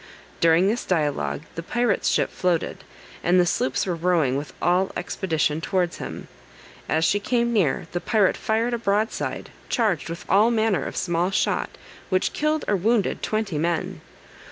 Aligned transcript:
During 0.39 0.67
this 0.67 0.83
dialogue 0.83 1.43
the 1.53 1.61
pirate's 1.61 2.09
ship 2.09 2.31
floated, 2.31 2.83
and 3.23 3.39
the 3.39 3.45
sloops 3.45 3.85
were 3.85 3.93
rowing 3.95 4.35
with 4.35 4.51
all 4.59 4.91
expedition 4.97 5.61
towards 5.61 5.97
him. 5.97 6.27
As 6.89 7.05
she 7.05 7.19
came 7.19 7.53
near, 7.53 7.85
the 7.91 8.01
pirate 8.01 8.35
fired 8.35 8.73
a 8.73 8.79
broadside, 8.79 9.51
charged 9.69 10.09
with 10.09 10.25
all 10.27 10.49
manner 10.49 10.85
of 10.87 10.97
small 10.97 11.29
shot, 11.29 11.69
which 12.09 12.33
killed 12.33 12.65
or 12.67 12.75
wounded 12.77 13.21
twenty 13.21 13.59
men. 13.59 14.01